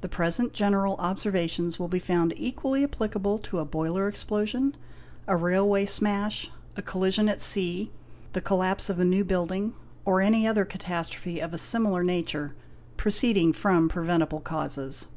The 0.00 0.08
present 0.08 0.54
general 0.54 0.96
observations 0.98 1.78
will 1.78 1.84
be 1.86 1.98
found 1.98 2.32
equally 2.38 2.82
applicable 2.82 3.36
to 3.40 3.58
a 3.58 3.66
boiler 3.66 4.08
explosion, 4.08 4.74
a 5.28 5.36
railway 5.36 5.84
smash, 5.84 6.50
a 6.78 6.80
collision 6.80 7.28
at 7.28 7.42
sea, 7.42 7.90
the 8.32 8.40
collapse 8.40 8.88
of 8.88 8.98
a 8.98 9.04
new 9.04 9.22
building, 9.22 9.74
or 10.06 10.22
any 10.22 10.46
other 10.48 10.64
catastrophe 10.64 11.40
of 11.40 11.52
a 11.52 11.58
similar 11.58 12.02
nature, 12.02 12.54
proceeding 12.96 13.52
from 13.52 13.90
preventible 13.90 14.40
causes. 14.40 15.08